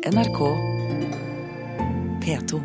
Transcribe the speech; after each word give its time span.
NRK 0.00 0.38
P2. 2.24 2.58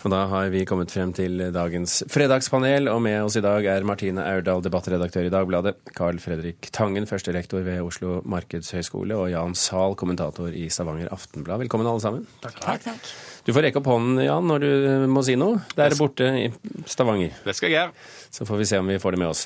Og 0.00 0.12
da 0.14 0.20
har 0.30 0.48
vi 0.48 0.62
kommet 0.64 0.94
frem 0.94 1.12
til 1.12 1.42
dagens 1.52 1.98
fredagspanel, 2.08 2.88
og 2.88 3.02
med 3.04 3.18
oss 3.26 3.36
i 3.36 3.42
dag 3.44 3.68
er 3.68 3.84
Martine 3.84 4.24
Aurdal, 4.24 4.64
debattredaktør 4.64 5.28
i 5.28 5.32
Dagbladet, 5.34 5.74
Carl 5.92 6.16
Fredrik 6.24 6.70
Tangen, 6.72 7.04
førstelektor 7.10 7.66
ved 7.66 7.84
Oslo 7.84 8.22
markedshøgskole, 8.24 9.12
og 9.12 9.28
Jan 9.34 9.52
Sahl, 9.52 9.98
kommentator 10.00 10.56
i 10.56 10.70
Stavanger 10.72 11.12
Aftenblad. 11.12 11.66
Velkommen 11.66 11.90
alle 11.90 12.00
sammen. 12.00 12.24
Takk, 12.46 12.62
takk. 12.64 13.10
Du 13.44 13.52
får 13.52 13.68
rekke 13.68 13.82
opp 13.82 13.92
hånden, 13.92 14.24
Jan, 14.24 14.48
når 14.48 14.64
du 14.64 14.70
må 15.12 15.20
si 15.26 15.36
noe. 15.36 15.60
Der 15.76 16.00
borte 16.00 16.32
i 16.46 16.48
Stavanger. 16.88 17.36
Det 17.44 17.58
skal 17.60 17.68
jeg 17.68 17.76
gjøre. 17.76 18.08
Så 18.32 18.48
får 18.48 18.64
vi 18.64 18.70
se 18.72 18.80
om 18.80 18.88
vi 18.88 19.02
får 19.04 19.18
det 19.18 19.26
med 19.26 19.34
oss. 19.34 19.44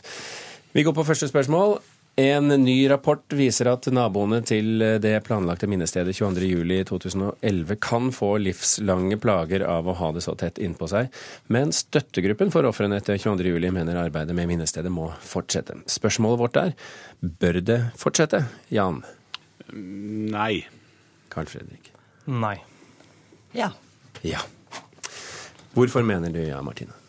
Vi 0.71 0.87
går 0.87 0.95
på 0.95 1.03
første 1.03 1.27
spørsmål. 1.27 1.81
En 2.21 2.49
ny 2.49 2.75
rapport 2.91 3.33
viser 3.33 3.71
at 3.71 3.87
naboene 3.97 4.43
til 4.45 4.83
det 5.01 5.15
planlagte 5.25 5.65
minnestedet 5.71 6.13
22.07.2011 6.19 7.79
kan 7.81 8.11
få 8.13 8.35
livslange 8.45 9.17
plager 9.23 9.65
av 9.65 9.89
å 9.89 9.95
ha 9.97 10.11
det 10.13 10.21
så 10.27 10.35
tett 10.37 10.61
innpå 10.61 10.91
seg, 10.91 11.09
men 11.49 11.73
støttegruppen 11.73 12.53
for 12.53 12.69
ofrene 12.69 12.99
etter 13.01 13.17
22.07 13.17 13.71
mener 13.73 14.03
arbeidet 14.03 14.37
med 14.37 14.51
minnestedet 14.53 14.93
må 14.93 15.09
fortsette. 15.25 15.79
Spørsmålet 15.89 16.43
vårt 16.43 16.61
er 16.61 16.77
bør 17.41 17.63
det 17.65 17.81
fortsette? 17.97 18.45
Jan? 18.69 19.01
Nei. 19.73 20.67
Carl 21.33 21.49
Fredrik? 21.49 21.89
Nei. 22.29 22.59
Ja. 23.57 23.73
Ja. 24.27 24.45
Hvorfor 25.73 26.05
mener 26.05 26.29
du 26.37 26.43
ja, 26.45 26.61
Martine? 26.61 27.00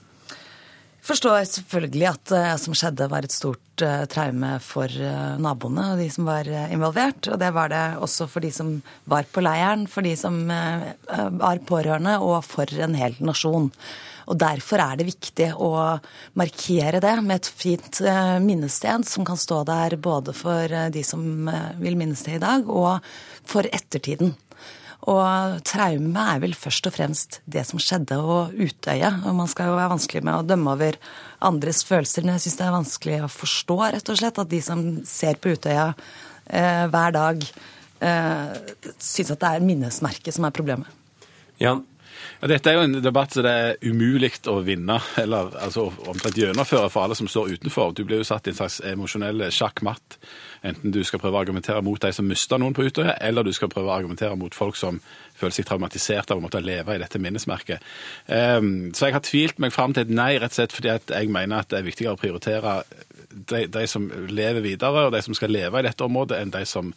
Forstår 1.02 1.48
selvfølgelig 1.50 2.08
at 2.12 2.30
det 2.30 2.44
som 2.62 2.76
skjedde 2.78 3.08
var 3.10 3.26
et 3.26 3.34
stort 3.34 3.82
uh, 3.82 4.04
traume 4.12 4.52
for 4.62 4.86
uh, 4.86 5.40
naboene 5.42 5.88
og 5.94 6.02
de 6.02 6.06
som 6.14 6.30
var 6.30 6.50
involvert. 6.70 7.26
Og 7.32 7.40
det 7.42 7.50
var 7.56 7.72
det 7.74 7.82
også 7.98 8.28
for 8.30 8.46
de 8.46 8.52
som 8.54 8.76
var 9.10 9.26
på 9.34 9.42
leiren, 9.42 9.88
for 9.90 10.06
de 10.06 10.14
som 10.20 10.44
var 10.46 11.66
pårørende, 11.66 12.20
og 12.22 12.44
for 12.46 12.70
en 12.86 12.98
hel 12.98 13.18
nasjon. 13.20 13.72
Og 14.30 14.38
Derfor 14.40 14.80
er 14.80 15.00
det 15.00 15.10
viktig 15.10 15.50
å 15.58 15.72
markere 16.40 17.02
det 17.04 17.16
med 17.26 17.42
et 17.42 17.50
fint 17.50 18.00
minnested 18.46 19.08
som 19.10 19.26
kan 19.28 19.40
stå 19.42 19.64
der 19.68 19.98
både 20.00 20.36
for 20.38 20.72
de 20.94 21.04
som 21.04 21.50
vil 21.82 21.98
minnes 22.00 22.22
det 22.28 22.38
i 22.38 22.44
dag, 22.46 22.70
og 22.70 23.02
for 23.50 23.68
ettertiden. 23.74 24.36
Og 25.10 25.62
traume 25.66 26.24
er 26.34 26.42
vel 26.44 26.54
først 26.54 26.86
og 26.86 26.94
fremst 26.94 27.40
det 27.50 27.64
som 27.66 27.82
skjedde, 27.82 28.20
og 28.22 28.54
Utøya. 28.54 29.10
Og 29.26 29.36
man 29.40 29.50
skal 29.50 29.72
jo 29.72 29.78
være 29.80 29.94
vanskelig 29.96 30.22
med 30.28 30.36
å 30.36 30.46
dømme 30.46 30.76
over 30.76 30.98
andres 31.42 31.82
følelser, 31.88 32.26
men 32.26 32.38
jeg 32.38 32.46
syns 32.46 32.60
det 32.60 32.68
er 32.68 32.76
vanskelig 32.76 33.20
å 33.26 33.32
forstå, 33.34 33.78
rett 33.96 34.12
og 34.14 34.20
slett, 34.22 34.42
at 34.44 34.52
de 34.52 34.62
som 34.62 34.84
ser 35.10 35.42
på 35.42 35.56
Utøya 35.56 35.88
eh, 36.46 36.86
hver 36.94 37.16
dag, 37.18 37.48
eh, 38.06 38.52
syns 39.02 39.34
at 39.34 39.42
det 39.42 39.56
er 39.56 39.66
minnesmerket 39.66 40.38
som 40.38 40.46
er 40.46 40.54
problemet. 40.54 41.00
Jan? 41.62 41.82
Ja, 42.42 42.50
dette 42.50 42.72
er 42.72 42.78
jo 42.78 42.86
en 42.88 43.00
debatt 43.04 43.36
som 43.36 43.46
det 43.46 43.52
er 43.52 43.76
umulig 43.86 44.32
å 44.50 44.58
vinne, 44.66 44.98
eller 45.22 45.52
altså 45.62 45.88
omtrent 46.10 46.40
gjennomføre 46.40 46.90
for 46.90 47.06
alle 47.06 47.18
som 47.18 47.30
står 47.30 47.56
utenfor. 47.58 47.94
Du 47.98 48.04
blir 48.06 48.22
jo 48.22 48.28
satt 48.28 48.48
i 48.48 48.54
en 48.54 48.58
slags 48.58 48.80
emosjonell 48.92 49.44
sjakkmatt. 49.54 50.18
Enten 50.66 50.94
du 50.94 51.02
skal 51.08 51.22
prøve 51.22 51.38
å 51.40 51.42
argumentere 51.42 51.82
mot 51.86 52.02
de 52.02 52.12
som 52.14 52.28
mista 52.28 52.60
noen 52.62 52.76
på 52.78 52.86
Utøya, 52.86 53.16
eller 53.22 53.46
du 53.46 53.54
skal 53.54 53.72
prøve 53.72 53.90
å 53.90 53.96
argumentere 53.96 54.38
mot 54.38 54.56
folk 54.58 54.78
som 54.78 55.00
føler 55.38 55.56
seg 55.56 55.68
traumatisert 55.70 56.32
av 56.34 56.42
å 56.42 56.46
måtte 56.46 56.62
leve 56.62 56.96
i 56.96 57.02
dette 57.02 57.22
minnesmerket. 57.22 57.82
Um, 58.28 58.92
så 58.94 59.08
jeg 59.08 59.18
har 59.18 59.26
tvilt 59.26 59.62
meg 59.62 59.74
fram 59.74 59.96
til 59.98 60.06
et 60.06 60.14
nei, 60.14 60.36
rett 60.42 60.54
og 60.54 60.60
slett 60.60 60.76
fordi 60.78 60.94
jeg 60.94 61.34
mener 61.34 61.64
at 61.64 61.72
det 61.74 61.82
er 61.82 61.90
viktigere 61.90 62.18
å 62.18 62.22
prioritere 62.22 62.82
de, 63.32 63.66
de 63.72 63.86
som 63.90 64.08
lever 64.30 64.62
videre, 64.66 65.08
og 65.08 65.16
de 65.16 65.22
som 65.26 65.38
skal 65.38 65.54
leve 65.54 65.82
i 65.82 65.88
dette 65.88 66.06
området, 66.06 66.42
enn 66.42 66.54
de 66.54 66.66
som 66.70 66.94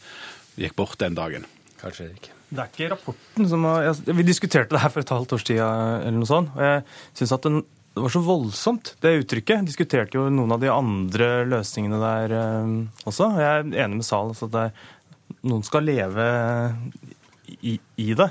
gikk 0.61 0.77
bort 0.79 1.01
den 1.01 1.17
dagen. 1.17 1.49
Carl 1.85 1.97
Fredrik? 1.97 2.31
Det 2.49 2.63
er 2.63 2.71
ikke 2.71 2.91
rapporten 2.95 3.49
som 3.51 3.65
har 3.69 3.93
Vi 4.07 4.27
diskuterte 4.27 4.77
det 4.77 4.83
her 4.85 4.93
for 4.93 5.05
et 5.05 5.13
halvt 5.13 5.37
års 5.37 5.47
tid 5.47 5.61
eller 5.61 6.17
noe 6.17 6.29
sånt. 6.29 6.53
og 6.57 6.65
jeg 6.65 6.85
synes 7.19 7.35
at 7.37 7.49
den, 7.49 7.63
Det 7.95 8.03
var 8.03 8.11
så 8.11 8.25
voldsomt, 8.27 8.95
det 9.05 9.13
uttrykket. 9.21 9.67
Diskuterte 9.69 10.19
jo 10.19 10.27
noen 10.33 10.57
av 10.57 10.63
de 10.63 10.71
andre 10.73 11.45
løsningene 11.47 12.01
der 12.01 12.33
um, 12.65 12.73
også. 13.07 13.29
Jeg 13.39 13.51
er 13.61 13.85
enig 13.85 14.01
med 14.01 14.07
salen, 14.09 14.33
Altså 14.35 14.49
at 14.49 14.57
det, 14.57 14.65
noen 15.47 15.63
skal 15.63 15.87
leve 15.87 16.25
i, 17.63 17.77
i, 17.79 18.09
det. 18.19 18.31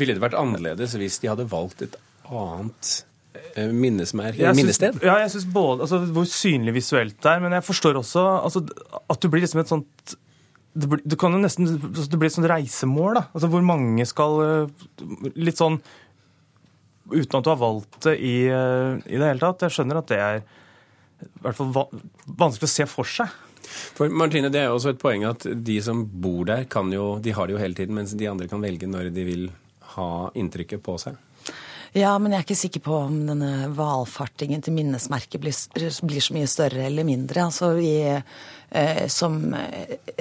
Ville 0.00 0.16
det 0.16 0.24
vært 0.24 0.34
annerledes 0.38 0.96
hvis 0.98 1.20
de 1.22 1.30
hadde 1.30 1.46
valgt 1.46 1.84
et 1.86 1.94
annet 2.26 3.04
minnesmerke, 3.70 4.50
minnested? 4.56 4.98
Ja, 5.04 5.20
jeg 5.22 5.30
synes 5.30 5.46
både, 5.54 5.84
altså 5.86 6.00
Hvor 6.16 6.26
synlig 6.26 6.74
visuelt 6.74 7.20
det 7.22 7.30
er. 7.30 7.42
Men 7.44 7.54
jeg 7.54 7.66
forstår 7.68 8.00
også 8.02 8.26
altså, 8.40 8.64
at 9.10 9.22
du 9.22 9.30
blir 9.30 9.44
liksom 9.44 9.62
et 9.62 9.70
sånt 9.70 10.16
det, 10.74 10.88
blir, 10.90 11.02
det, 11.04 11.18
kan 11.20 11.34
jo 11.34 11.42
nesten 11.42 11.68
altså, 11.76 12.08
det 12.10 12.18
blir 12.18 12.30
et 12.30 12.36
sånt 12.36 12.50
reisemål, 12.50 13.20
da. 13.20 13.24
Altså 13.32 13.50
hvor 13.52 13.64
mange 13.66 14.06
skal 14.10 14.40
eh, 14.44 14.84
Litt 15.38 15.60
sånn 15.60 15.78
uten 17.12 17.38
at 17.38 17.44
du 17.44 17.50
har 17.52 17.60
valgt 17.60 17.98
det 18.06 18.16
i, 18.18 18.36
eh, 18.48 19.00
i 19.06 19.18
det 19.20 19.28
hele 19.28 19.42
tatt. 19.42 19.66
Jeg 19.66 19.76
skjønner 19.76 20.00
at 20.00 20.10
det 20.10 20.20
er 20.20 20.38
i 21.24 21.42
hvert 21.44 21.58
fall 21.58 21.72
vanskelig 22.26 22.68
å 22.68 22.74
se 22.74 22.86
for 22.90 23.08
seg. 23.08 23.40
For 23.96 24.12
Martine, 24.12 24.50
Det 24.52 24.60
er 24.60 24.68
jo 24.68 24.78
også 24.78 24.94
et 24.94 25.00
poeng 25.00 25.24
at 25.28 25.46
de 25.66 25.76
som 25.82 26.04
bor 26.04 26.44
der, 26.48 26.64
kan 26.70 26.90
jo, 26.92 27.18
de 27.20 27.32
har 27.32 27.46
det 27.46 27.56
jo 27.56 27.60
hele 27.62 27.76
tiden, 27.76 27.96
mens 27.96 28.16
de 28.16 28.28
andre 28.28 28.48
kan 28.50 28.62
velge 28.62 28.88
når 28.88 29.12
de 29.14 29.24
vil 29.24 29.46
ha 29.94 30.08
inntrykket 30.36 30.82
på 30.84 30.96
seg. 31.00 31.16
Ja, 31.94 32.16
men 32.18 32.32
jeg 32.32 32.40
er 32.40 32.44
ikke 32.48 32.58
sikker 32.58 32.82
på 32.82 32.94
om 33.04 33.18
denne 33.28 33.68
valfartingen 33.70 34.62
til 34.66 34.74
minnesmerket 34.74 35.38
blir, 35.38 35.54
blir 35.78 36.22
så 36.24 36.34
mye 36.34 36.48
større 36.50 36.88
eller 36.88 37.06
mindre. 37.06 37.44
Altså, 37.44 37.68
vi 37.76 37.92
eh, 38.02 39.04
som 39.06 39.36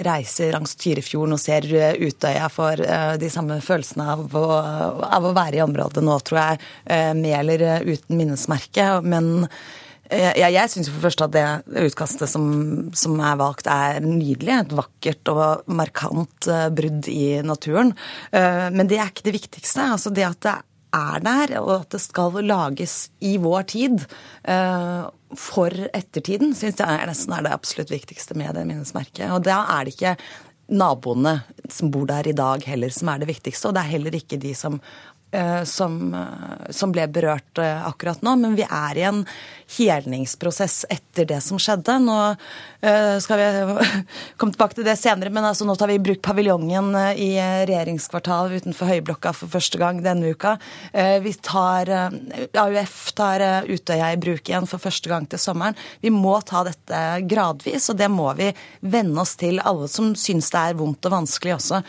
reiser 0.05 0.51
langs 0.53 0.75
Tyrifjorden 0.77 1.33
og 1.33 1.39
ser 1.41 1.65
Utøya 1.97 2.45
får 2.53 2.83
eh, 2.85 3.13
de 3.23 3.29
samme 3.33 3.57
følelsene 3.65 4.05
av 4.05 4.35
å, 4.37 4.43
av 5.07 5.25
å, 5.25 5.31
være 5.33 5.57
i 5.57 5.63
området 5.65 6.03
nå, 6.05 6.17
tror 6.21 6.39
jeg, 6.43 6.59
eh, 6.93 7.09
med 7.17 7.33
eller 7.39 7.87
uten 7.87 8.19
minnesmerke. 8.19 8.85
Men 9.01 9.47
jeg, 10.13 10.51
jeg 10.53 10.69
syns 10.69 10.91
for 10.91 10.99
det 10.99 11.05
første 11.07 11.25
at 11.25 11.33
det 11.33 11.87
utkastet 11.87 12.29
som, 12.29 12.51
som, 12.93 13.15
er 13.17 13.39
valgt, 13.39 13.65
er 13.65 13.97
nydelig. 14.05 14.59
Et 14.59 14.75
vakkert 14.77 15.33
og 15.33 15.73
markant 15.73 16.51
brudd 16.77 17.09
i 17.09 17.41
naturen. 17.41 17.95
Men 18.29 18.91
det 18.91 18.99
er 19.01 19.09
ikke 19.09 19.25
det 19.31 19.35
viktigste. 19.39 19.87
Altså 19.95 20.13
det 20.13 20.27
at 20.27 20.43
det 20.45 20.53
er 20.93 21.25
der, 21.25 21.57
og 21.61 21.73
at 21.81 21.95
det 21.95 22.01
skal 22.03 22.39
lages 22.45 22.95
i 23.25 23.35
vår 23.41 23.67
tid 23.73 24.05
uh, 24.47 25.09
for 25.37 25.73
ettertiden, 25.89 26.53
syns 26.57 26.81
jeg 26.83 27.09
nesten 27.09 27.35
er 27.35 27.45
det 27.45 27.53
absolutt 27.55 27.93
viktigste 27.93 28.37
med 28.37 28.53
det 28.57 28.67
minnesmerket. 28.69 29.29
Og 29.33 29.43
da 29.47 29.63
er 29.77 29.87
det 29.87 29.95
ikke 29.95 30.17
naboene 30.73 31.39
som 31.69 31.89
bor 31.91 32.05
der 32.09 32.29
i 32.29 32.35
dag 32.37 32.63
heller 32.65 32.93
som 32.93 33.09
er 33.11 33.23
det 33.23 33.31
viktigste, 33.33 33.69
og 33.69 33.75
det 33.75 33.83
er 33.83 33.95
heller 33.97 34.15
ikke 34.17 34.39
de 34.41 34.53
som 34.57 34.79
Eh, 34.79 35.12
som, 35.65 36.13
eh, 36.13 36.69
som, 36.69 36.91
ble 36.93 37.07
berørt 37.09 37.57
eh, 37.57 37.87
akkurat 37.87 38.21
nå. 38.21 38.35
Men 38.37 38.55
vi 38.57 38.65
er 38.67 38.99
i 38.99 39.05
en 39.07 39.23
helningsprosess 39.73 40.83
etter 40.93 41.25
det 41.25 41.39
som 41.41 41.57
skjedde. 41.61 41.97
Nå 42.03 42.19
skal 43.23 43.39
vi 43.39 43.45
komme 44.37 44.51
tilbake 44.51 44.75
til 44.75 44.85
det 44.85 44.97
senere, 44.99 45.31
men 45.33 45.45
altså 45.47 45.63
nå 45.65 45.73
tar 45.79 45.87
vi 45.87 45.95
i 45.95 46.01
bruk 46.03 46.19
paviljongen 46.21 46.91
i 47.15 47.29
regjeringskvartalet 47.39 48.59
utenfor 48.59 48.91
Høyblokka 48.91 49.31
for 49.37 49.49
første 49.49 49.79
gang 49.79 50.01
denne 50.03 50.33
uka. 50.35 50.57
Vi 51.23 51.31
tar 51.47 51.89
AUF 52.59 52.97
tar 53.15 53.45
Utøya 53.71 54.11
i 54.11 54.19
bruk 54.19 54.51
igjen 54.51 54.67
for 54.67 54.83
første 54.83 55.09
gang 55.09 55.25
til 55.31 55.39
sommeren. 55.41 55.79
Vi 56.03 56.11
må 56.11 56.35
ta 56.43 56.65
dette 56.67 56.99
gradvis, 57.31 57.87
og 57.93 58.01
det 58.03 58.11
må 58.11 58.27
vi 58.37 58.51
venne 58.83 59.23
oss 59.23 59.37
til, 59.39 59.63
alle 59.63 59.87
som 59.89 60.11
syns 60.19 60.51
det 60.53 60.65
er 60.67 60.77
vondt 60.83 61.07
og 61.07 61.15
vanskelig 61.15 61.55
også, 61.55 61.81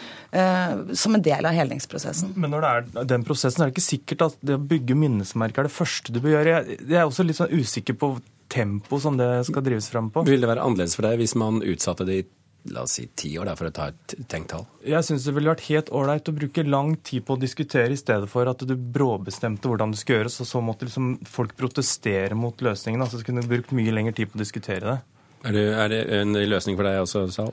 som 0.94 1.19
en 1.19 1.26
del 1.26 1.50
av 1.50 1.59
helningsprosessen. 1.59 2.37
Men 2.38 2.55
når 2.55 2.65
det 2.65 2.72
er 2.72 3.11
den 3.16 3.26
prosessen 3.26 3.34
prosessen 3.34 3.65
er 3.65 3.71
det 3.71 3.77
ikke 3.77 3.89
sikkert 3.89 4.25
at 4.28 4.39
det 4.47 4.56
å 4.56 4.62
bygge 4.72 4.97
minnesmerker 4.99 5.65
er 5.65 5.69
det 5.69 5.75
første 5.75 6.15
du 6.15 6.22
bør 6.22 6.39
gjøre. 6.39 6.62
Jeg 6.78 7.00
er 7.00 7.05
også 7.05 7.27
litt 7.27 7.41
sånn 7.41 7.53
usikker 7.53 7.99
på 7.99 8.15
tempo 8.55 9.00
som 9.03 9.19
det 9.19 9.28
skal 9.49 9.67
drives 9.67 9.91
fram 9.91 10.12
på. 10.15 10.25
Vil 10.28 10.43
det 10.45 10.50
være 10.50 10.65
annerledes 10.65 10.97
for 10.97 11.09
deg 11.09 11.21
hvis 11.21 11.37
man 11.41 11.61
utsatte 11.65 12.06
det 12.09 12.23
i 12.23 12.25
la 12.73 12.84
oss 12.87 12.94
si 12.97 13.03
ti 13.12 13.35
år, 13.37 13.50
da, 13.50 13.55
for 13.59 13.69
å 13.69 13.73
ta 13.75 13.91
et 13.91 14.14
tenkt 14.31 14.55
tall? 14.55 14.62
Jeg 14.88 15.05
syns 15.05 15.26
det 15.26 15.35
ville 15.37 15.50
vært 15.50 15.67
helt 15.67 15.91
ålreit 15.93 16.31
å 16.31 16.32
bruke 16.37 16.64
lang 16.64 16.94
tid 17.05 17.26
på 17.26 17.37
å 17.37 17.41
diskutere, 17.41 17.93
i 17.93 18.00
stedet 18.00 18.31
for 18.32 18.49
at 18.49 18.64
du 18.64 18.73
bråbestemte 18.73 19.69
hvordan 19.69 19.93
det 19.93 20.00
skulle 20.00 20.23
gjøres, 20.23 20.38
og 20.41 20.49
så 20.49 20.62
måtte 20.64 20.88
liksom 20.88 21.11
folk 21.29 21.53
protestere 21.59 22.38
mot 22.38 22.64
løsningen. 22.64 23.05
Altså, 23.05 23.20
så 23.20 23.29
kunne 23.29 23.44
du 23.44 23.50
brukt 23.53 23.75
mye 23.76 23.93
lengre 23.93 24.17
tid 24.17 24.32
på 24.32 24.38
å 24.38 24.44
diskutere 24.44 24.94
det. 24.94 24.97
Er 25.44 25.56
det, 25.59 25.67
er 25.76 25.93
det 25.93 26.00
en 26.23 26.38
løsning 26.49 26.79
for 26.79 26.88
deg 26.88 27.03
også, 27.03 27.26
Sal? 27.35 27.53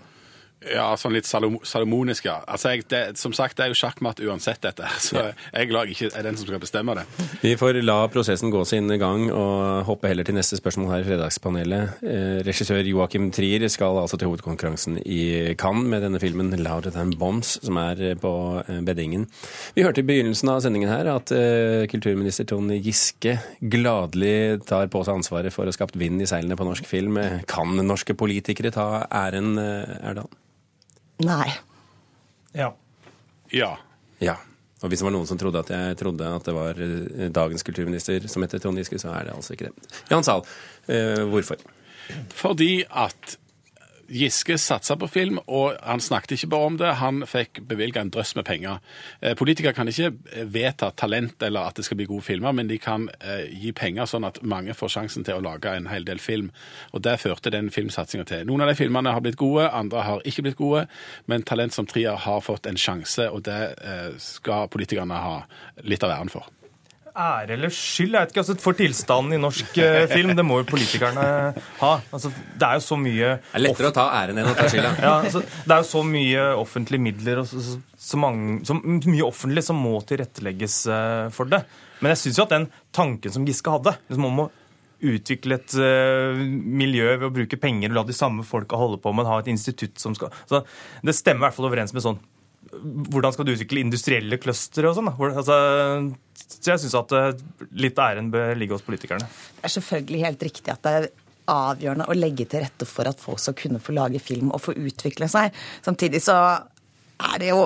Ja, 0.61 0.91
sånn 0.99 1.15
litt 1.15 1.25
salomonisk, 1.25 2.27
ja. 2.27 2.35
Altså, 2.45 2.75
jeg, 2.75 2.85
det, 2.91 3.17
Som 3.17 3.33
sagt, 3.33 3.57
det 3.57 3.65
er 3.65 3.71
jo 3.73 3.77
sjakkmatt 3.79 4.19
uansett, 4.21 4.61
dette. 4.61 4.85
Så 5.01 5.17
ja. 5.17 5.31
jeg 5.55 5.71
lag 5.73 5.89
ikke 5.89 6.11
er 6.13 6.25
den 6.27 6.37
som 6.37 6.45
skal 6.45 6.61
bestemme 6.61 6.93
det. 6.99 7.05
Vi 7.41 7.55
får 7.57 7.79
la 7.81 7.97
prosessen 8.13 8.53
gå 8.53 8.61
sin 8.69 8.91
gang 9.01 9.25
og 9.33 9.87
hoppe 9.87 10.11
heller 10.11 10.27
til 10.27 10.37
neste 10.37 10.59
spørsmål 10.59 10.91
her 10.93 11.05
i 11.05 11.07
Fredagspanelet. 11.07 12.03
Eh, 12.05 12.41
regissør 12.45 12.85
Joakim 12.85 13.31
Trier 13.33 13.65
skal 13.73 13.97
altså 14.03 14.19
til 14.21 14.29
hovedkonkurransen 14.29 14.99
i 15.01 15.55
Cannes 15.57 15.89
med 15.89 16.05
denne 16.05 16.21
filmen 16.21 16.53
'Louder 16.53 16.93
Than 16.93 17.15
Bombs', 17.17 17.57
som 17.65 17.79
er 17.81 18.03
eh, 18.11 18.19
på 18.21 18.33
eh, 18.61 18.83
beddingen. 18.85 19.25
Vi 19.73 19.85
hørte 19.85 20.03
i 20.03 20.07
begynnelsen 20.07 20.53
av 20.53 20.61
sendingen 20.61 20.93
her 20.93 21.09
at 21.15 21.33
eh, 21.33 21.87
kulturminister 21.89 22.45
Trond 22.45 22.69
Giske 22.85 23.39
gladelig 23.61 24.61
tar 24.69 24.93
på 24.93 25.01
seg 25.07 25.17
ansvaret 25.17 25.53
for 25.53 25.65
å 25.65 25.73
ha 25.73 25.79
skapt 25.79 25.97
vind 25.97 26.21
i 26.21 26.29
seilene 26.29 26.59
på 26.59 26.69
norsk 26.69 26.85
film. 26.85 27.17
Kan 27.49 27.81
norske 27.81 28.13
politikere 28.13 28.73
ta 28.75 29.07
æren, 29.09 29.57
Erdal? 29.57 30.29
Nei. 31.25 31.49
Ja. 32.57 32.71
Ja. 33.51 33.75
Ja. 34.23 34.37
Og 34.81 34.89
hvis 34.89 35.01
det 35.03 35.05
var 35.05 35.13
noen 35.13 35.29
som 35.29 35.37
trodde 35.37 35.61
at 35.61 35.69
jeg 35.69 35.97
trodde 35.99 36.29
at 36.35 36.47
det 36.47 36.53
var 36.57 36.79
eh, 36.81 37.27
dagens 37.33 37.65
kulturminister 37.67 38.25
som 38.31 38.41
heter 38.45 38.61
Trond 38.63 38.81
Giske, 38.81 38.97
så 39.01 39.11
er 39.13 39.27
det 39.29 39.35
altså 39.35 39.53
ikke 39.53 39.69
det. 39.69 39.91
Jan 40.09 40.25
Sahl, 40.25 40.41
eh, 40.89 41.21
hvorfor? 41.29 41.61
Fordi 42.33 42.71
at 42.89 43.37
Giske 44.11 44.57
satsa 44.59 44.97
på 44.99 45.07
film, 45.07 45.39
og 45.47 45.77
han 45.81 46.01
snakket 46.03 46.35
ikke 46.35 46.49
bare 46.51 46.67
om 46.67 46.77
det, 46.79 46.89
han 46.99 47.23
fikk 47.29 47.61
bevilga 47.69 48.03
en 48.03 48.11
drøss 48.11 48.35
med 48.35 48.45
penger. 48.47 48.81
Eh, 49.21 49.35
Politikere 49.39 49.73
kan 49.77 49.87
ikke 49.87 50.11
eh, 50.11 50.45
vedta 50.51 50.91
talent 50.91 51.41
eller 51.47 51.71
at 51.71 51.79
det 51.79 51.87
skal 51.87 52.01
bli 52.01 52.09
gode 52.09 52.25
filmer, 52.27 52.51
men 52.51 52.69
de 52.69 52.77
kan 52.81 53.07
eh, 53.21 53.47
gi 53.49 53.71
penger 53.77 54.09
sånn 54.11 54.27
at 54.27 54.41
mange 54.43 54.75
får 54.75 54.95
sjansen 54.97 55.27
til 55.27 55.39
å 55.39 55.45
lage 55.45 55.71
en 55.71 55.89
hel 55.91 56.05
del 56.07 56.19
film. 56.19 56.51
Og 56.91 57.05
det 57.07 57.17
førte 57.23 57.53
den 57.55 57.71
filmsatsinga 57.71 58.27
til. 58.27 58.45
Noen 58.49 58.65
av 58.65 58.73
de 58.73 58.77
filmene 58.79 59.15
har 59.15 59.23
blitt 59.23 59.39
gode, 59.39 59.69
andre 59.71 60.05
har 60.07 60.25
ikke 60.27 60.45
blitt 60.47 60.59
gode, 60.59 60.87
men 61.31 61.47
Talent 61.47 61.75
som 61.75 61.87
trier 61.87 62.19
har 62.19 62.43
fått 62.43 62.67
en 62.67 62.79
sjanse, 62.79 63.29
og 63.31 63.45
det 63.47 63.61
skal 64.21 64.67
politikerne 64.71 65.23
ha 65.23 65.37
litt 65.87 66.03
av 66.03 66.17
æren 66.17 66.31
for. 66.31 66.49
Ære 67.11 67.55
eller 67.57 67.73
skyld? 67.73 68.15
Jeg 68.15 68.25
vet 68.25 68.33
ikke, 68.33 68.43
altså 68.43 68.55
For 68.63 68.77
tilstanden 68.77 69.35
i 69.35 69.41
norsk 69.41 69.77
eh, 69.83 70.05
film, 70.11 70.33
det 70.37 70.45
må 70.47 70.61
jo 70.61 70.67
politikerne 70.69 71.25
ha. 71.81 71.91
Altså, 72.13 72.31
Det 72.31 72.67
er 72.67 72.79
jo 72.79 72.85
så 72.85 72.97
mye 72.99 73.33
Det 73.35 73.59
er 73.59 73.65
lettere 73.65 73.91
å 73.91 73.95
ta 73.95 74.07
æren 74.21 74.41
enn 74.41 74.51
å 74.51 74.55
ta 74.57 74.67
skylda. 74.71 74.93
ja, 75.01 75.13
altså, 75.25 75.43
Det 75.43 75.75
er 75.75 75.83
jo 75.83 75.89
så 75.91 76.03
mye 76.07 76.47
offentlige 76.61 77.05
midler 77.09 77.43
og 77.43 77.49
så, 77.51 77.61
så, 77.65 77.77
så, 77.97 78.21
mange, 78.21 78.61
så 78.67 78.77
mye 78.79 79.27
offentlig 79.27 79.65
som 79.67 79.79
må 79.81 79.97
tilrettelegges 80.07 80.79
eh, 80.87 81.27
for 81.35 81.51
det. 81.51 81.63
Men 82.01 82.15
jeg 82.15 82.23
syns 82.23 82.41
jo 82.41 82.47
at 82.47 82.55
den 82.55 82.71
tanken 82.95 83.35
som 83.35 83.45
Giske 83.47 83.73
hadde, 83.73 83.95
liksom 84.09 84.29
om 84.31 84.43
å 84.45 84.49
utvikle 85.01 85.57
et 85.57 85.75
eh, 85.81 86.41
miljø 86.81 87.15
ved 87.15 87.27
å 87.27 87.33
bruke 87.33 87.59
penger 87.61 87.91
og 87.91 87.99
la 87.99 88.03
de 88.07 88.15
samme 88.15 88.45
folka 88.47 88.79
holde 88.79 89.01
på, 89.01 89.13
men 89.17 89.27
ha 89.29 89.39
et 89.41 89.49
institutt 89.51 89.97
som 90.01 90.13
skal 90.17 90.33
så 90.49 90.61
Det 91.01 91.15
stemmer 91.17 91.45
i 91.45 91.49
hvert 91.49 91.57
fall 91.57 91.69
overens 91.71 91.93
med 91.95 92.05
sånn 92.05 92.19
hvordan 92.71 93.33
skal 93.35 93.47
du 93.47 93.53
utvikle 93.55 93.83
industrielle 93.83 94.37
clustere 94.41 94.91
og 94.91 94.97
sånn? 94.97 95.09
Altså, 95.11 95.57
så 96.51 96.73
jeg 96.73 96.83
syns 96.83 96.97
at 96.99 97.15
eh, 97.17 97.31
litt 97.81 97.99
æren 97.99 98.29
bør 98.33 98.53
ligge 98.59 98.77
hos 98.77 98.85
politikerne. 98.85 99.27
Det 99.57 99.67
er 99.67 99.75
selvfølgelig 99.75 100.25
helt 100.27 100.45
riktig 100.47 100.73
at 100.73 100.83
det 100.85 100.93
er 100.99 101.09
avgjørende 101.51 102.07
å 102.07 102.15
legge 102.15 102.45
til 102.47 102.63
rette 102.63 102.87
for 102.87 103.09
at 103.09 103.19
folk 103.19 103.41
skal 103.41 103.57
kunne 103.57 103.81
få 103.83 103.95
lage 103.97 104.21
film 104.23 104.53
og 104.53 104.61
få 104.63 104.75
utvikle 104.77 105.27
seg. 105.31 105.55
Samtidig 105.83 106.21
så 106.23 106.37
er 107.21 107.41
det 107.41 107.51
jo 107.51 107.65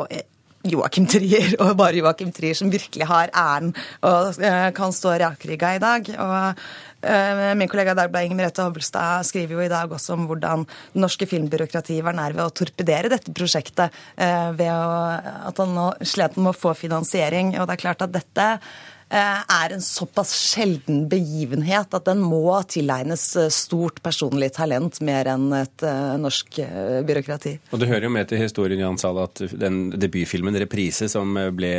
Joakim 0.65 1.05
Trier, 1.09 1.53
og 1.61 1.75
bare 1.77 1.99
Joakim 1.99 2.31
Trier, 2.33 2.57
som 2.57 2.71
virkelig 2.73 3.05
har 3.09 3.29
æren 3.37 3.75
og 4.07 4.39
eh, 4.41 4.71
kan 4.75 4.95
stå 4.95 5.17
rakrygga 5.21 5.75
i 5.75 5.83
dag. 5.83 6.09
Og 6.15 6.35
eh, 6.39 6.65
Min 7.05 7.69
kollega 7.69 7.93
i 7.93 7.97
Dagbladet 7.99 8.25
Inger 8.25 8.39
Merete 8.39 8.63
Hobbelstad 8.65 9.27
skriver 9.27 9.57
jo 9.57 9.61
i 9.61 9.69
dag 9.71 9.91
også 9.93 10.15
om 10.15 10.25
hvordan 10.29 10.65
det 10.65 11.01
norske 11.03 11.27
filmbyråkratiet 11.29 12.03
var 12.05 12.17
nær 12.17 12.33
ved 12.33 12.45
å 12.47 12.53
torpedere 12.55 13.11
dette 13.11 13.33
prosjektet 13.35 13.93
eh, 14.17 14.49
ved 14.57 14.71
at 14.71 15.61
han 15.61 15.75
nå 15.75 15.91
slet 16.01 16.39
med 16.39 16.53
å 16.53 16.57
få 16.57 16.73
finansiering. 16.77 17.53
Og 17.59 17.67
det 17.67 17.77
er 17.77 17.83
klart 17.83 18.05
at 18.05 18.13
dette 18.15 18.47
eh, 18.55 18.73
er 19.09 19.73
en 19.75 19.83
såpass 19.83 20.31
sjelden 20.33 21.05
begivenhet 21.09 21.93
at 21.93 22.07
den 22.07 22.23
må 22.25 22.55
tilegnes 22.69 23.27
eh, 23.39 23.51
stort 23.53 24.01
personlig 24.05 24.51
talent 24.55 24.97
mer 25.05 25.29
enn 25.35 25.51
et 25.55 25.85
eh, 25.85 26.15
norsk 26.21 26.59
eh, 26.63 27.01
byråkrati. 27.05 27.53
Og 27.71 27.81
det 27.81 27.89
hører 27.91 28.07
jo 28.07 28.15
med 28.15 28.29
til 28.31 28.41
historien 28.41 28.81
Jan 28.81 28.99
Sala, 29.01 29.27
at 29.29 29.43
den 29.53 29.91
debutfilmen 29.93 30.57
'Reprise', 30.57 31.09
som 31.11 31.37
ble 31.55 31.75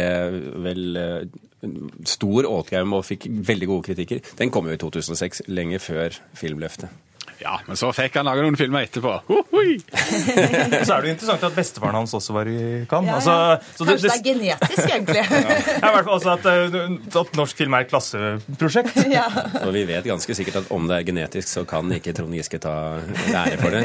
vel 0.67 1.00
eh, 1.02 1.26
stor 2.06 2.46
åtgaum 2.46 2.94
og 2.96 3.06
fikk 3.08 3.28
veldig 3.28 3.70
gode 3.73 3.90
kritikker, 3.90 4.23
den 4.38 4.55
kom 4.55 4.69
jo 4.69 4.76
i 4.76 4.81
2006, 4.81 5.46
lenge 5.49 5.82
før 5.82 6.14
Filmløftet. 6.37 6.93
Ja, 7.41 7.59
men 7.67 7.77
så 7.77 7.91
fikk 7.93 8.15
han 8.17 8.25
lage 8.29 8.41
noen 8.44 8.56
filmer 8.56 8.87
etterpå. 8.87 9.12
Hohoi! 9.29 9.77
Så 10.87 10.94
er 10.94 11.03
det 11.05 11.11
jo 11.11 11.12
interessant 11.12 11.43
at 11.44 11.55
bestefaren 11.56 11.97
hans 11.99 12.15
også 12.17 12.33
var 12.33 12.49
i 12.49 12.56
Cannes. 12.88 13.11
Ja, 13.11 13.17
Altså, 13.17 13.35
ja. 13.35 13.59
så 13.77 13.85
det- 13.85 13.97
Kanskje 13.97 14.09
det 14.09 14.15
er 14.15 14.23
genetisk, 14.25 14.87
egentlig. 14.88 15.25
Ja, 15.83 15.91
i 15.91 15.94
hvert 15.94 16.06
fall 16.06 16.15
også 16.17 16.33
at, 16.33 16.47
eh, 16.49 17.21
at 17.21 17.37
norsk 17.37 17.56
film 17.61 17.75
er 17.77 17.85
et 17.85 17.91
klasseprosjekt. 17.91 18.97
ja. 19.19 19.27
Og 19.67 19.73
vi 19.77 19.83
vet 19.88 20.09
ganske 20.09 20.37
sikkert 20.38 20.56
at 20.62 20.71
om 20.73 20.88
det 20.88 20.97
er 21.00 21.06
genetisk, 21.11 21.49
så 21.53 21.65
kan 21.69 21.93
ikke 21.93 22.15
Trond 22.17 22.33
Giske 22.38 22.61
ta 22.62 22.73
ære 23.35 23.61
for 23.61 23.77
det. 23.77 23.85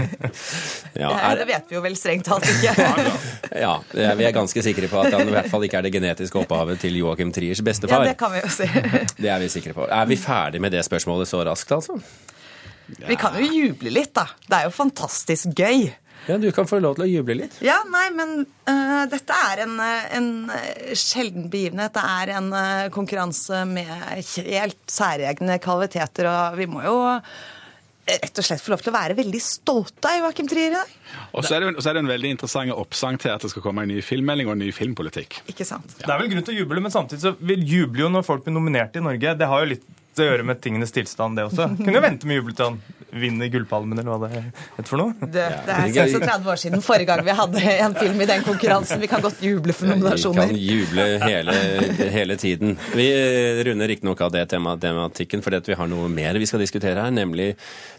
Ja, 0.96 1.12
Ja, 1.12 1.36
det 1.42 1.48
vet 1.52 1.68
vi 1.70 1.76
jo 1.76 1.84
vel 1.84 1.96
strengt 2.00 2.26
talt 2.32 2.48
ikke. 2.48 2.74
ja, 3.60 3.74
det 3.92 4.08
vi 4.22 4.28
er 4.30 4.36
ganske 4.36 4.64
sikre 4.64 4.88
på 4.92 5.04
at 5.04 5.14
han 5.18 5.28
i 5.28 5.36
hvert 5.36 5.52
fall 5.52 5.68
ikke 5.68 5.82
er 5.82 5.88
det 5.90 5.94
genetiske 6.00 6.40
opphavet 6.46 6.80
til 6.84 6.96
Joakim 7.04 7.32
Triers 7.36 7.62
bestefar. 7.66 8.06
Ja, 8.06 8.14
det 8.14 8.18
kan 8.20 8.32
vi 8.34 8.42
jo 8.46 8.52
si. 8.52 8.68
Det 9.20 9.30
er 9.32 9.40
vi 9.44 9.52
sikre 9.52 9.76
på. 9.78 9.88
Er 9.92 10.08
vi 10.10 10.18
ferdig 10.20 10.62
med 10.64 10.72
det 10.76 10.84
spørsmålet 10.88 11.28
så 11.30 11.44
raskt, 11.48 11.72
altså? 11.76 12.00
Vi 13.08 13.18
kan 13.20 13.36
jo 13.40 13.48
juble 13.48 13.92
litt, 13.94 14.14
da. 14.18 14.28
Det 14.48 14.58
er 14.60 14.68
jo 14.70 14.74
fantastisk 14.76 15.54
gøy. 15.58 15.90
Ja, 16.28 16.36
du 16.38 16.52
kan 16.54 16.68
få 16.70 16.78
lov 16.78 17.00
til 17.00 17.08
å 17.08 17.10
juble 17.10 17.34
litt. 17.40 17.56
Ja, 17.66 17.80
nei, 17.90 18.04
men 18.14 18.44
uh, 18.70 19.06
dette 19.10 19.38
er 19.50 19.64
en, 19.64 19.72
øh, 19.82 20.04
en 20.20 20.28
øh, 20.54 20.92
sjelden 20.94 21.48
begivenhet. 21.50 21.96
Det 21.96 22.04
er 22.06 22.34
en 22.38 22.52
uh, 22.54 22.92
konkurranse 22.94 23.64
med 23.66 23.90
helt 24.38 24.78
særegne 24.92 25.58
kvaliteter, 25.64 26.30
og 26.30 26.60
vi 26.62 26.68
må 26.70 26.84
jo 26.86 27.00
rett 28.12 28.38
og 28.42 28.46
slett 28.46 28.62
få 28.62 28.74
lov 28.74 28.82
til 28.84 28.92
å 28.92 28.96
være 28.98 29.16
veldig 29.18 29.40
stolte 29.42 30.10
av 30.12 30.20
Joakim 30.20 30.48
Trier 30.52 30.70
i 30.70 30.76
dag. 30.76 30.94
Og 31.38 31.46
så 31.46 31.56
er, 31.56 31.64
det, 31.64 31.72
jo- 31.72 31.82
så 31.82 31.90
er 31.90 31.98
det 31.98 32.04
en 32.04 32.12
veldig 32.12 32.32
interessant 32.36 32.74
oppsang 32.76 33.18
til 33.22 33.32
at 33.34 33.46
det 33.46 33.52
skal 33.54 33.64
komme 33.66 33.86
en 33.86 33.92
ny 33.94 34.02
filmmelding 34.06 34.50
og 34.50 34.58
en 34.58 34.64
ny 34.66 34.70
filmpolitikk. 34.76 35.40
Ikke 35.54 35.66
sant? 35.66 35.96
Det 36.02 36.10
er 36.10 36.22
vel 36.22 36.30
grunn 36.34 36.46
til 36.46 36.58
å 36.58 36.60
juble, 36.64 36.84
men 36.86 36.94
samtidig 36.94 37.24
så 37.24 37.34
vil 37.40 37.66
juble 37.66 38.04
jo 38.06 38.12
når 38.14 38.26
folk 38.28 38.46
blir 38.46 38.58
nominert 38.58 38.98
i 39.00 39.04
Norge. 39.06 39.34
Det 39.42 39.50
har 39.50 39.64
jo 39.66 39.72
litt 39.74 39.86
å 40.20 40.28
gjøre 40.28 40.44
med 40.48 40.60
tingenes 40.64 40.92
tilstand, 40.92 41.40
det 41.40 41.48
også. 41.48 41.70
Kunne 41.80 41.96
jo 41.96 42.04
vente 42.04 42.28
med 42.28 42.42
jubel 42.42 42.58
til 42.58 42.68
han 42.68 43.01
vinner 43.12 43.50
Gullpalmen, 43.52 44.00
eller 44.00 44.14
hva 44.14 44.28
det 44.28 44.42
heter 44.78 44.88
for 44.90 45.02
noe. 45.02 45.16
Det, 45.22 45.46
det 45.68 45.76
er 45.76 46.12
36 46.12 46.50
år 46.54 46.62
siden 46.62 46.84
forrige 46.86 47.10
gang 47.10 47.24
vi 47.26 47.36
hadde 47.36 47.64
en 47.74 47.96
film 47.98 48.22
i 48.24 48.28
den 48.30 48.46
konkurransen. 48.46 49.02
Vi 49.02 49.10
kan 49.12 49.24
godt 49.24 49.42
juble 49.44 49.76
for 49.76 49.92
nominasjoner. 49.92 50.52
Vi 50.52 50.56
kan 50.56 50.80
juble 50.80 51.08
hele, 51.26 51.56
hele 52.18 52.38
tiden. 52.40 52.78
Vi 52.96 53.08
runder 53.68 53.92
riktignok 53.92 54.22
av 54.26 54.34
det 54.36 54.46
tema, 54.54 54.78
tematikken, 54.80 55.44
fordi 55.44 55.62
at 55.62 55.72
vi 55.72 55.78
har 55.80 55.92
noe 55.92 56.10
mer 56.12 56.40
vi 56.42 56.50
skal 56.50 56.64
diskutere 56.64 57.04
her, 57.04 57.14
nemlig 57.14 57.52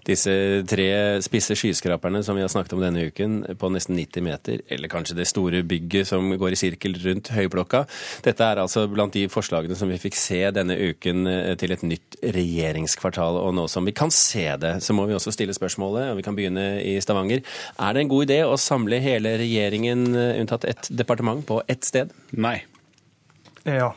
disse 0.06 0.32
tre 0.68 0.88
spisse 1.22 1.54
skyskraperne 1.58 2.22
som 2.26 2.36
vi 2.36 2.42
har 2.42 2.50
snakket 2.50 2.74
om 2.76 2.82
denne 2.82 3.06
uken, 3.10 3.42
på 3.58 3.70
nesten 3.72 3.96
90 3.98 4.26
meter, 4.26 4.62
eller 4.72 4.90
kanskje 4.90 5.16
det 5.18 5.28
store 5.30 5.62
bygget 5.66 6.08
som 6.10 6.32
går 6.38 6.56
i 6.56 6.58
sirkel 6.58 6.96
rundt 7.04 7.30
Høyblokka. 7.36 7.84
Dette 8.24 8.48
er 8.48 8.62
altså 8.62 8.86
blant 8.90 9.14
de 9.14 9.28
forslagene 9.30 9.76
som 9.78 9.90
vi 9.92 10.00
fikk 10.02 10.18
se 10.18 10.40
denne 10.54 10.76
uken 10.90 11.28
eh, 11.30 11.52
til 11.60 11.74
et 11.74 11.84
nytt 11.86 12.18
regjeringskvartal, 12.22 13.38
og 13.42 13.54
nå 13.56 13.68
som 13.70 13.86
vi 13.86 13.94
kan 13.96 14.10
se 14.14 14.48
det, 14.62 14.74
så 14.82 14.96
må 14.96 15.01
vi 15.10 15.16
også 15.16 15.32
stille 15.34 15.54
spørsmålet, 15.56 16.10
og 16.12 16.20
vi 16.20 16.26
kan 16.26 16.36
begynne 16.38 16.66
i 16.84 16.98
Stavanger. 17.02 17.42
Er 17.78 17.94
det 17.94 18.04
en 18.04 18.12
god 18.12 18.28
idé 18.28 18.42
å 18.46 18.58
samle 18.60 19.00
hele 19.02 19.36
regjeringen, 19.40 20.06
eh, 20.14 20.40
unntatt 20.42 20.64
ett 20.68 20.90
departement, 20.90 21.44
på 21.46 21.62
ett 21.68 21.84
sted? 21.84 22.12
Nei. 22.32 22.62
Ja. 23.64 23.92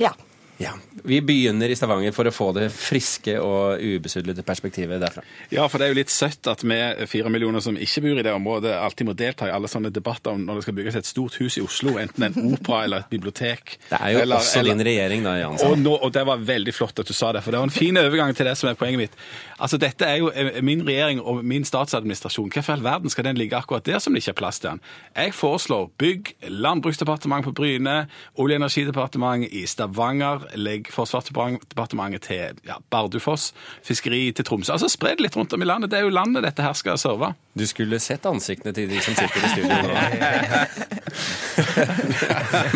Ja. 0.00 0.14
Ja. 0.60 0.74
Vi 1.08 1.22
begynner 1.24 1.72
i 1.72 1.76
Stavanger 1.78 2.12
for 2.12 2.28
å 2.28 2.32
få 2.34 2.50
det 2.52 2.66
friske 2.74 3.38
og 3.40 3.80
ubesudlede 3.80 4.42
perspektivet 4.44 5.00
derfra. 5.00 5.22
Ja, 5.48 5.64
for 5.72 5.80
det 5.80 5.86
er 5.86 5.94
jo 5.94 5.98
litt 6.02 6.12
søtt 6.12 6.44
at 6.52 6.60
vi 6.60 6.76
fire 7.08 7.30
millioner 7.32 7.62
som 7.64 7.78
ikke 7.80 8.02
bor 8.04 8.20
i 8.20 8.24
det 8.26 8.34
området, 8.36 8.74
alltid 8.76 9.08
må 9.08 9.14
delta 9.16 9.48
i 9.48 9.54
alle 9.54 9.70
sånne 9.72 9.88
debatter 9.94 10.34
om 10.36 10.42
når 10.44 10.60
det 10.60 10.64
skal 10.66 10.76
bygges 10.76 10.98
et 11.00 11.08
stort 11.08 11.38
hus 11.40 11.56
i 11.56 11.62
Oslo, 11.64 11.94
enten 12.02 12.26
en 12.28 12.36
opera 12.52 12.82
eller 12.84 13.06
et 13.06 13.08
bibliotek. 13.14 13.78
Det 13.88 13.96
er 14.02 14.12
jo 14.12 14.20
eller, 14.26 14.36
også 14.42 14.60
eller- 14.60 14.76
din 14.76 14.86
regjering, 14.90 15.24
da, 15.24 15.34
Jan. 15.40 15.56
Og, 15.64 15.78
nå, 15.80 15.94
og 15.96 16.12
det 16.12 16.26
var 16.28 16.44
veldig 16.52 16.74
flott 16.76 17.00
at 17.00 17.08
du 17.08 17.14
sa 17.16 17.32
det, 17.32 17.42
for 17.42 17.56
det 17.56 17.62
var 17.62 17.70
en 17.70 17.74
fin 17.78 17.96
overgang 17.96 18.36
til 18.36 18.50
det 18.50 18.56
som 18.60 18.68
er 18.68 18.76
poenget 18.76 18.98
mitt. 19.06 19.16
Altså, 19.58 19.80
Dette 19.80 20.04
er 20.04 20.20
jo 20.20 20.28
eh, 20.28 20.60
min 20.60 20.84
regjering 20.84 21.22
og 21.24 21.40
min 21.44 21.64
statsadministrasjon. 21.64 22.50
Hvorfor 22.52 22.74
i 22.74 22.76
all 22.76 22.84
verden 22.84 23.08
skal 23.10 23.24
den 23.30 23.40
ligge 23.40 23.56
akkurat 23.56 23.84
der 23.88 23.98
som 23.98 24.12
det 24.12 24.20
ikke 24.26 24.36
er 24.36 24.40
plass 24.44 24.60
til 24.60 24.74
den? 24.74 24.84
Jeg 25.16 25.32
foreslår 25.34 25.88
bygg 25.96 26.34
Landbruksdepartementet 26.52 27.48
på 27.48 27.56
Bryne, 27.62 27.96
Olje- 28.36 28.56
og 28.60 28.60
energidepartement 28.60 29.48
i 29.50 29.64
Stavanger, 29.66 30.49
legg 30.58 30.90
Forsvarsdepartementet 30.94 32.22
til 32.26 32.54
ja, 32.66 32.76
Bardufoss, 32.90 33.52
fiskeri 33.86 34.32
til 34.36 34.44
Tromsø. 34.48 34.72
Altså 34.74 34.88
Spre 34.90 35.10
det 35.16 35.22
litt 35.26 35.36
rundt 35.38 35.52
om 35.56 35.62
i 35.62 35.66
landet. 35.68 35.90
Det 35.92 35.98
er 36.00 36.04
jo 36.06 36.12
landet 36.14 36.42
dette 36.46 36.62
her 36.64 36.74
skal 36.78 36.96
serve. 37.00 37.28
Du 37.58 37.64
skulle 37.66 37.98
sett 38.02 38.24
ansiktene 38.30 38.72
til 38.76 38.86
de 38.90 38.98
som 39.04 39.14
sitter 39.18 39.40
i 39.42 39.48
studio 39.54 39.76
nå. 39.84 39.90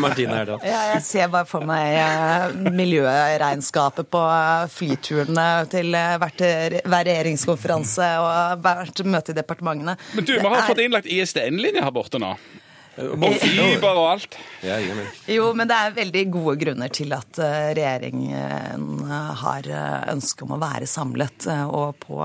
Martine 0.02 0.34
Herdal. 0.36 0.58
Ja, 0.66 0.80
jeg 0.94 1.02
ser 1.06 1.28
bare 1.32 1.46
for 1.48 1.62
meg 1.66 2.54
miljøregnskapet 2.74 4.08
på 4.12 4.22
flyturene 4.74 5.46
til 5.72 5.88
hvert, 5.94 6.40
hver 6.84 7.04
regjeringskonferanse 7.10 8.08
og 8.24 8.58
hvert 8.64 8.96
møte 9.08 9.32
i 9.34 9.38
departementene. 9.38 9.94
Men 10.16 10.22
du, 10.28 10.32
vi 10.36 10.42
har 10.46 10.58
er- 10.60 10.68
fått 10.70 10.82
innlagt 10.84 11.08
ISDN-linje 11.10 11.84
her 11.84 11.94
borte 11.94 12.18
nå. 12.22 12.32
Og 12.94 13.34
fiber 13.42 13.96
og 13.98 14.06
alt. 14.12 14.36
Ja. 14.62 14.76
Jo, 15.30 15.48
men 15.56 15.68
det 15.70 15.76
er 15.76 15.96
veldig 15.96 16.22
gode 16.34 16.54
grunner 16.60 16.92
til 16.94 17.14
at 17.16 17.40
eh, 17.42 17.72
regjeringen 17.74 19.02
eh, 19.02 19.32
har 19.40 19.66
eh, 19.66 20.04
ønske 20.12 20.46
om 20.46 20.54
å 20.54 20.60
være 20.62 20.86
samlet 20.88 21.48
og 21.64 21.98
på, 22.04 22.20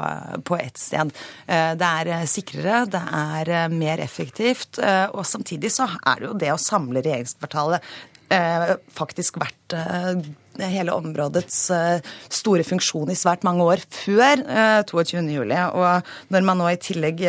på 0.45 0.59
ett 0.59 0.77
sted. 0.79 1.11
Det 1.49 1.87
er 1.87 2.27
sikrere, 2.29 2.83
det 2.91 3.01
er 3.01 3.71
mer 3.73 4.01
effektivt, 4.03 4.79
og 4.79 5.23
samtidig 5.27 5.71
så 5.73 5.87
er 5.97 6.21
det 6.21 6.27
jo 6.27 6.35
det 6.39 6.51
å 6.53 6.59
samle 6.61 7.01
regjeringskvartalet 7.05 7.85
faktisk 8.29 9.39
vært 9.41 9.73
eh, 9.73 10.19
hele 10.59 10.93
områdets 10.93 11.57
eh, 11.73 12.07
store 12.29 12.65
funksjon 12.67 13.09
i 13.09 13.17
svært 13.17 13.45
mange 13.47 13.65
år 13.65 13.81
før 13.93 14.43
22.07. 14.89 15.53
Og 15.79 16.33
når 16.33 16.45
man 16.45 16.59
nå 16.59 16.67
i 16.69 16.79
tillegg 16.81 17.23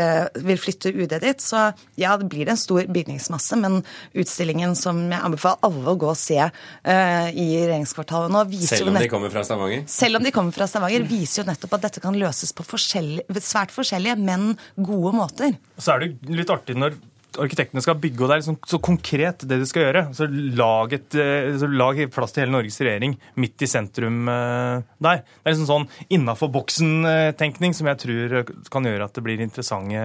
vil 0.44 0.60
flytte 0.60 0.92
UD 0.92 1.14
dit, 1.22 1.40
så 1.40 1.70
ja, 2.00 2.16
det 2.20 2.28
blir 2.32 2.50
en 2.50 2.60
stor 2.60 2.88
bygningsmasse, 2.90 3.58
men 3.62 3.80
utstillingen 4.18 4.74
som 4.78 5.02
jeg 5.08 5.22
anbefaler 5.30 5.70
alle 5.70 5.94
å 5.94 5.98
gå 6.00 6.10
og 6.10 6.18
se 6.18 6.40
i 6.40 7.46
regjeringskvartalet 7.60 8.34
nå 8.34 8.44
viser 8.50 8.82
Selv 8.82 8.92
om 8.92 8.98
de 9.00 9.10
kommer 9.12 9.32
fra 9.32 9.44
Stavanger? 9.46 9.86
Selv 9.90 10.20
om 10.20 10.26
de 10.26 10.34
kommer 10.34 10.56
fra 10.56 10.68
Stavanger, 10.70 11.06
viser 11.08 11.42
jo 11.42 11.50
nettopp 11.50 11.78
at 11.78 11.86
dette 11.88 12.02
kan 12.02 12.18
løses 12.18 12.52
på 12.56 12.66
forskjellige, 12.66 13.44
svært 13.44 13.72
forskjellige, 13.74 14.18
men 14.20 14.52
gode 14.76 15.14
måter. 15.16 15.56
Så 15.80 15.94
er 15.94 16.04
det 16.04 16.40
litt 16.42 16.52
artig 16.52 16.76
når 16.78 16.98
arkitektene 17.38 17.82
skal 17.84 17.98
bygge, 18.00 18.22
og 18.22 18.30
det 18.30 18.34
er 18.34 18.42
liksom 18.42 18.58
så 18.68 18.80
konkret 18.82 19.44
det 19.48 19.60
de 19.60 19.68
skal 19.68 19.86
gjøre. 19.86 20.04
Så 20.16 20.26
lag, 20.58 20.94
et, 20.96 21.14
eh, 21.14 21.50
så 21.60 21.68
lag 21.70 22.00
plass 22.14 22.34
til 22.34 22.44
hele 22.44 22.54
Norges 22.56 22.80
regjering 22.82 23.14
midt 23.40 23.62
i 23.62 23.68
sentrum 23.70 24.24
uh, 24.30 24.80
der. 24.98 25.22
Det 25.22 25.44
er 25.44 25.54
liksom 25.54 25.68
sånn 25.68 25.86
innafor 26.16 26.50
boksen-tenkning 26.54 27.76
som 27.76 27.90
jeg 27.90 28.02
tror 28.02 28.34
kan 28.72 28.88
gjøre 28.88 29.06
at 29.06 29.14
det 29.14 29.24
blir 29.26 29.44
interessante, 29.44 30.02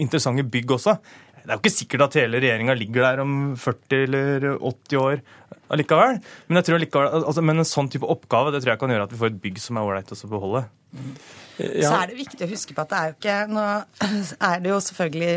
interessante 0.00 0.46
bygg 0.48 0.78
også. 0.78 0.96
Det 1.42 1.50
er 1.50 1.58
jo 1.58 1.62
ikke 1.64 1.74
sikkert 1.74 2.04
at 2.06 2.16
hele 2.20 2.38
regjeringa 2.42 2.74
ligger 2.78 3.02
der 3.08 3.22
om 3.24 3.32
40 3.58 4.04
eller 4.06 4.44
80 4.54 5.00
år 5.00 5.22
allikevel. 5.72 6.20
Men, 6.46 6.58
jeg 6.60 6.68
tror 6.68 6.78
allikevel, 6.78 7.08
altså, 7.18 7.44
men 7.44 7.62
en 7.62 7.68
sånn 7.68 7.90
type 7.92 8.08
oppgave 8.14 8.52
det 8.54 8.62
tror 8.62 8.74
jeg 8.74 8.82
kan 8.82 8.94
gjøre 8.94 9.08
at 9.08 9.14
vi 9.14 9.20
får 9.20 9.32
et 9.32 9.40
bygg 9.46 9.58
som 9.62 9.78
er 9.78 9.88
ålreit 9.88 10.12
å 10.14 10.30
beholde. 10.30 10.62
Ja. 11.58 11.88
Så 11.88 11.94
er 11.96 12.12
det 12.12 12.20
viktig 12.20 12.46
å 12.46 12.50
huske 12.52 12.76
på 12.76 12.84
at 12.84 12.92
det 12.92 12.98
er 12.98 13.10
jo 13.10 13.16
ikke 13.16 13.34
Nå 13.52 13.64
er 14.50 14.62
det 14.62 14.72
jo 14.72 14.78
selvfølgelig 14.86 15.34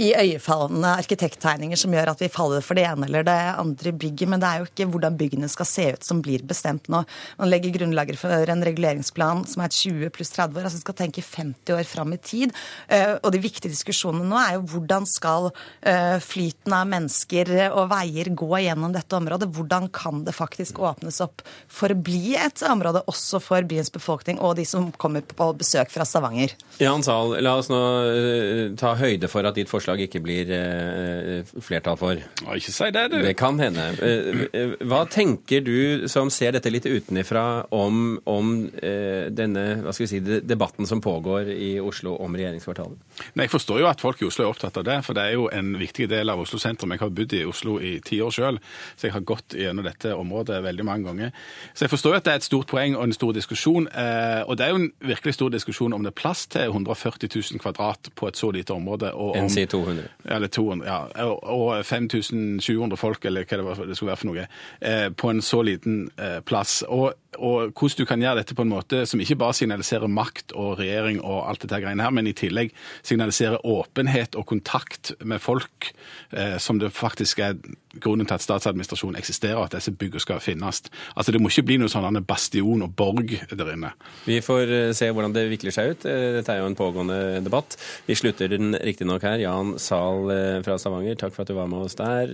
iøynefallende 0.00 0.88
arkitekttegninger 1.02 1.76
som 1.76 1.92
gjør 1.92 2.14
at 2.14 2.22
vi 2.22 2.30
faller 2.32 2.64
for 2.64 2.78
det 2.78 2.86
ene 2.88 3.04
eller 3.04 3.26
det 3.26 3.36
andre 3.60 3.92
bygget, 3.92 4.30
men 4.32 4.40
det 4.40 4.48
er 4.48 4.62
jo 4.62 4.68
ikke 4.70 4.86
hvordan 4.88 5.18
byggene 5.20 5.50
skal 5.52 5.68
se 5.68 5.84
ut 5.92 6.06
som 6.06 6.22
blir 6.24 6.44
bestemt 6.48 6.88
nå. 6.92 7.02
Man 7.36 7.50
legger 7.50 7.74
grunnlaget 7.76 8.16
for 8.20 8.32
en 8.32 8.64
reguleringsplan 8.64 9.44
som 9.50 9.64
er 9.64 9.74
20 9.76 10.12
pluss 10.16 10.32
30 10.32 10.56
år, 10.56 10.68
altså 10.68 10.80
skal 10.80 10.96
tenke 10.96 11.24
50 11.24 11.76
år 11.76 11.84
fram 11.88 12.14
i 12.16 12.20
tid. 12.24 12.54
Eh, 12.88 13.18
og 13.18 13.34
de 13.34 13.42
viktige 13.44 13.72
diskusjonene 13.72 14.30
nå 14.30 14.38
er 14.40 14.56
jo 14.56 14.64
hvordan 14.72 15.06
skal 15.08 15.50
eh, 15.52 16.16
flyten 16.24 16.72
av 16.72 16.88
mennesker 16.88 17.52
og 17.68 17.92
veier 17.92 18.32
gå 18.32 18.50
gjennom 18.64 18.96
dette 18.96 19.18
området? 19.18 19.50
Hvordan 19.52 19.90
kan 19.92 20.24
det 20.24 20.36
faktisk 20.36 20.80
åpnes 20.80 21.20
opp 21.24 21.44
for 21.68 21.92
å 21.92 22.00
bli 22.00 22.32
et 22.40 22.64
område 22.64 23.04
også 23.12 23.42
for 23.44 23.68
byens 23.68 23.92
befolkning 23.92 24.40
og 24.40 24.56
de 24.56 24.64
som 24.68 24.88
kommer 24.96 25.20
på 25.20 25.52
besøk 25.60 25.92
fra 25.92 26.08
Stavanger? 26.08 26.56
Jan 26.80 27.04
Zahl, 27.04 27.36
la 27.44 27.58
oss 27.60 27.68
nå 27.68 27.84
eh, 28.08 28.66
ta 28.80 28.96
høyde 28.96 29.28
for 29.28 29.44
at 29.44 29.60
ditt 29.60 29.68
forslag 29.68 29.81
forslag 29.82 30.04
ikke 30.06 30.22
blir 30.22 30.50
eh, 30.54 31.42
flertall 31.60 31.98
for. 31.98 32.18
Ja, 32.18 32.54
ikke 32.54 32.72
si 32.72 32.90
det, 32.94 33.04
du. 33.10 33.18
Det 33.24 33.34
kan 33.38 33.58
hende. 33.60 33.88
Eh, 33.98 34.42
eh, 34.54 34.74
hva 34.86 35.02
tenker 35.10 35.64
du 35.64 36.06
som 36.10 36.30
ser 36.30 36.54
dette 36.54 36.70
litt 36.70 36.86
utenifra, 36.86 37.66
om, 37.74 38.20
om 38.28 38.52
eh, 38.82 39.28
denne 39.34 39.82
hva 39.82 39.94
skal 39.94 40.06
vi 40.06 40.10
si, 40.12 40.40
debatten 40.46 40.86
som 40.88 41.02
pågår 41.02 41.50
i 41.52 41.74
Oslo 41.82 42.14
om 42.22 42.36
regjeringskvartalet? 42.38 43.00
Nei, 43.34 43.46
Jeg 43.48 43.52
forstår 43.52 43.82
jo 43.82 43.90
at 43.90 44.02
folk 44.02 44.22
i 44.22 44.28
Oslo 44.28 44.46
er 44.46 44.52
opptatt 44.52 44.78
av 44.78 44.86
det, 44.86 44.98
for 45.06 45.18
det 45.18 45.26
er 45.26 45.36
jo 45.36 45.48
en 45.52 45.74
viktig 45.80 46.08
del 46.10 46.30
av 46.32 46.42
Oslo 46.42 46.60
sentrum. 46.62 46.94
Jeg 46.94 47.02
har 47.02 47.12
bodd 47.12 47.36
i 47.36 47.42
Oslo 47.48 47.78
i 47.82 47.96
ti 48.04 48.20
år 48.22 48.34
sjøl, 48.34 48.60
så 48.96 49.08
jeg 49.08 49.16
har 49.16 49.26
gått 49.26 49.58
gjennom 49.58 49.86
dette 49.86 50.14
området 50.14 50.62
veldig 50.64 50.86
mange 50.86 51.10
ganger. 51.10 51.34
Så 51.74 51.86
jeg 51.86 51.94
forstår 51.94 52.14
jo 52.14 52.22
at 52.22 52.28
det 52.28 52.36
er 52.36 52.42
et 52.42 52.48
stort 52.48 52.70
poeng 52.70 52.96
og 52.98 53.06
en 53.08 53.16
stor 53.16 53.34
diskusjon. 53.36 53.88
Eh, 53.88 54.42
og 54.46 54.58
det 54.58 54.66
er 54.66 54.74
jo 54.74 54.82
en 54.84 54.90
virkelig 55.12 55.36
stor 55.38 55.52
diskusjon 55.52 55.96
om 55.96 56.04
det 56.04 56.12
er 56.12 56.20
plass 56.22 56.46
til 56.52 56.70
140 56.70 57.30
000 57.32 57.62
kvadrat 57.62 58.12
på 58.18 58.28
et 58.30 58.38
så 58.38 58.52
lite 58.54 58.74
område. 58.76 59.12
og 59.12 59.36
om, 59.36 59.48
200. 59.72 60.08
Eller 60.36 60.52
200, 60.52 60.86
ja. 60.86 61.26
Og 61.52 61.72
5700 61.86 63.00
folk, 63.00 63.24
eller 63.28 63.48
hva 63.48 63.76
det 63.80 63.96
skulle 63.96 64.12
være 64.12 64.20
for 64.20 64.30
noe, 64.30 64.46
eh, 64.80 65.08
på 65.10 65.32
en 65.32 65.42
så 65.44 65.62
liten 65.66 66.04
eh, 66.20 66.40
plass. 66.46 66.80
Og 66.88 67.12
og 67.38 67.72
hvordan 67.72 67.98
du 67.98 68.04
kan 68.08 68.22
gjøre 68.22 68.42
dette 68.42 68.56
på 68.56 68.64
en 68.66 68.72
måte 68.72 69.04
som 69.08 69.20
ikke 69.22 69.38
bare 69.40 69.56
signaliserer 69.56 70.10
makt 70.10 70.52
og 70.58 70.78
regjering 70.80 71.20
og 71.22 71.46
alt 71.48 71.64
dette 71.64 71.80
greiene 71.82 72.04
her, 72.04 72.14
men 72.14 72.28
i 72.28 72.36
tillegg 72.36 72.74
signaliserer 73.02 73.64
åpenhet 73.64 74.36
og 74.36 74.46
kontakt 74.50 75.14
med 75.24 75.40
folk, 75.42 75.92
eh, 76.32 76.58
som 76.58 76.80
det 76.82 76.92
faktisk 76.92 77.40
er 77.44 77.56
grunnen 78.00 78.26
til 78.26 78.36
at 78.36 78.44
statsadministrasjonen 78.44 79.18
eksisterer, 79.20 79.58
og 79.60 79.68
at 79.68 79.76
disse 79.76 79.92
byggene 79.92 80.22
skal 80.22 80.40
finnes. 80.40 80.82
Altså 81.16 81.32
Det 81.32 81.40
må 81.40 81.50
ikke 81.52 81.66
bli 81.68 81.78
noe 81.80 81.92
sånn 81.92 82.20
bastion 82.26 82.84
og 82.84 82.94
borg 82.96 83.34
der 83.50 83.72
inne. 83.74 83.92
Vi 84.26 84.40
får 84.44 84.72
eh, 84.72 84.92
se 84.96 85.10
hvordan 85.12 85.34
det 85.34 85.46
vikler 85.50 85.74
seg 85.74 85.92
ut. 85.92 86.06
Eh, 86.08 86.28
dette 86.38 86.54
er 86.54 86.62
jo 86.62 86.70
en 86.70 86.78
pågående 86.78 87.42
debatt. 87.44 87.76
Vi 88.06 88.16
slutter 88.18 88.50
den 88.52 88.76
riktignok 88.76 89.24
her. 89.26 89.40
Jan 89.42 89.76
Zahl 89.82 90.32
eh, 90.32 90.60
fra 90.64 90.78
Stavanger, 90.80 91.18
takk 91.20 91.34
for 91.36 91.44
at 91.44 91.52
du 91.52 91.56
var 91.58 91.70
med 91.70 91.86
oss 91.86 91.98
der. 91.98 92.32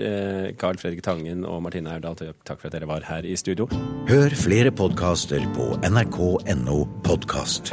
Carl 0.59 0.79
Fredrik 0.81 1.03
Tangen 1.07 1.45
og 1.49 1.63
Martine 1.65 1.97
Aurdal, 1.97 2.35
takk 2.47 2.61
for 2.61 2.71
at 2.71 2.77
dere 2.77 2.89
var 2.91 3.07
her 3.09 3.27
i 3.27 3.37
studio. 3.39 3.69
Hør 4.09 4.35
flere 4.39 4.73
på 4.75 4.88
podkaster 4.89 5.47
på 5.57 5.89
nrk.no 5.89 6.89
podkast. 7.03 7.73